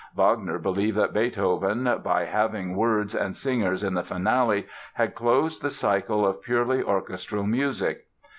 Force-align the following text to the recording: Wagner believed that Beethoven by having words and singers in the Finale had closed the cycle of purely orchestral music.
Wagner 0.15 0.57
believed 0.57 0.97
that 0.97 1.13
Beethoven 1.13 1.83
by 2.03 2.25
having 2.25 2.75
words 2.75 3.13
and 3.13 3.35
singers 3.37 3.83
in 3.83 3.93
the 3.93 4.01
Finale 4.03 4.65
had 4.95 5.13
closed 5.13 5.61
the 5.61 5.69
cycle 5.69 6.25
of 6.25 6.41
purely 6.41 6.81
orchestral 6.81 7.43
music. 7.45 8.07